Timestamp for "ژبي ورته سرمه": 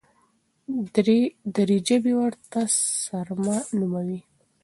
1.87-3.57